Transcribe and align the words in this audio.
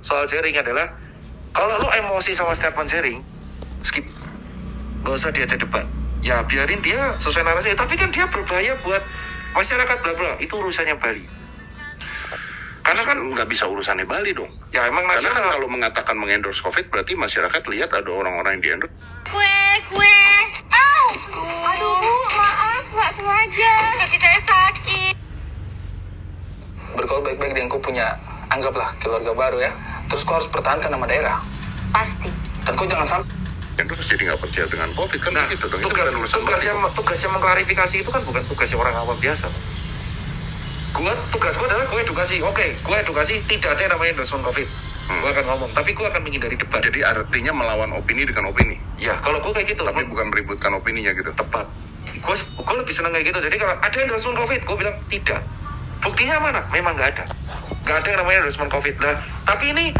soal 0.00 0.24
jaring 0.26 0.56
adalah 0.56 0.86
kalau 1.56 1.80
lu 1.80 1.88
emosi 1.88 2.36
sama 2.36 2.52
statement 2.52 2.88
jaring, 2.88 3.18
skip. 3.80 4.04
Gak 5.06 5.14
usah 5.16 5.30
diajak 5.32 5.62
debat. 5.62 5.86
Ya 6.20 6.42
biarin 6.44 6.82
dia 6.84 7.14
sesuai 7.16 7.46
narasi. 7.46 7.72
Tapi 7.72 7.94
kan 7.96 8.12
dia 8.12 8.28
berbahaya 8.28 8.76
buat 8.84 9.00
masyarakat 9.56 9.96
bla 10.04 10.12
bla. 10.12 10.32
Itu 10.42 10.60
urusannya 10.60 10.98
Bali. 11.00 11.24
Karena 12.86 13.02
kan 13.02 13.18
nggak 13.18 13.48
bisa 13.50 13.66
urusannya 13.66 14.06
Bali 14.06 14.30
dong. 14.30 14.46
ya 14.70 14.86
emang 14.86 15.02
Karena 15.10 15.30
kan 15.32 15.44
kalau 15.50 15.66
mengatakan 15.66 16.14
mengendorse 16.14 16.62
COVID 16.62 16.86
berarti 16.86 17.18
masyarakat 17.18 17.62
lihat 17.66 17.90
ada 17.90 18.10
orang-orang 18.10 18.60
yang 18.60 18.62
diendorse. 18.62 18.94
Kue, 19.26 19.58
kue. 19.90 20.18
Au. 20.70 21.06
Aduh, 21.66 21.98
Bu, 21.98 22.14
maaf, 22.36 22.84
nggak 22.94 23.10
sengaja. 23.16 23.72
Kaki 24.06 24.18
saya 24.22 24.40
sakit. 24.44 25.14
bergaul 26.96 27.22
baik-baik 27.26 27.52
dengan 27.52 27.68
kau 27.68 27.82
punya 27.82 28.16
anggaplah 28.56 28.88
keluarga 28.98 29.32
baru 29.36 29.58
ya 29.60 29.72
terus 30.08 30.24
kau 30.24 30.34
harus 30.36 30.48
pertahankan 30.48 30.88
nama 30.88 31.04
daerah 31.04 31.36
Pasti. 31.92 32.28
dan 32.64 32.72
kau 32.74 32.88
jangan 32.88 33.06
sampai 33.06 33.36
Endorse 33.76 34.08
jadi 34.16 34.32
nggak 34.32 34.40
percaya 34.40 34.66
dengan 34.72 34.88
COVID 34.96 35.20
kan 35.20 35.30
Nah, 35.36 35.44
begitu 35.44 35.68
dong. 35.68 35.80
Itu 35.84 35.92
tugas, 35.92 36.08
bukan 36.08 36.20
urusan 36.24 36.36
tugas 36.40 36.62
yang 36.64 36.78
tugas 36.96 37.18
yang 37.20 37.32
mengklarifikasi 37.36 37.96
itu 38.00 38.08
kan 38.08 38.22
bukan 38.24 38.42
tugasnya 38.48 38.80
orang 38.80 38.96
awam 38.96 39.18
biasa. 39.20 39.52
Gua 40.96 41.12
tugas 41.28 41.60
gua 41.60 41.68
adalah 41.68 41.84
gua 41.84 42.00
edukasi. 42.00 42.40
Oke, 42.40 42.80
gua 42.80 43.04
edukasi 43.04 43.44
tidak 43.44 43.76
ada 43.76 43.80
yang 43.84 43.92
namanya 43.92 44.16
endorsement 44.16 44.48
COVID. 44.48 44.68
Hmm. 45.12 45.20
Gua 45.20 45.28
akan 45.28 45.44
ngomong, 45.44 45.70
tapi 45.76 45.92
gua 45.92 46.08
akan 46.08 46.24
menghindari 46.24 46.56
debat. 46.56 46.80
Jadi 46.80 47.04
artinya 47.04 47.52
melawan 47.52 47.92
opini 48.00 48.24
dengan 48.24 48.48
opini, 48.48 48.80
ya, 48.96 49.12
kalau 49.20 49.44
gua 49.44 49.52
kayak 49.52 49.76
gitu, 49.76 49.84
tapi 49.84 50.08
bukan 50.08 50.32
meributkan 50.32 50.72
opininya 50.72 51.12
gitu. 51.12 51.28
tepat. 51.36 51.68
Gue 52.16 52.32
gue 52.34 52.76
lebih 52.80 52.94
seneng 52.96 53.12
kayak 53.12 53.28
gitu. 53.28 53.38
Jadi 53.44 53.56
kalau 53.60 53.76
ada 53.76 53.98
endorsement 54.00 54.40
COVID, 54.40 54.60
gue 54.64 54.76
bilang 54.80 54.96
tidak. 55.12 55.44
Buktinya 56.00 56.40
mana? 56.40 56.60
Memang 56.72 56.96
nggak 56.96 57.08
ada. 57.12 57.24
Nggak 57.86 58.02
ada 58.02 58.08
yang 58.10 58.18
namanya 58.26 58.38
endorsement 58.42 58.72
COVID. 58.74 58.94
Nah, 58.98 59.14
tapi 59.46 59.70
ini 59.70 59.94